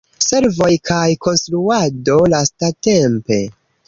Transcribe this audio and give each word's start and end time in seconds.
Servoj 0.25 0.69
kaj 0.89 1.01
konstruado 1.25 2.15
lastatempe. 2.35 3.39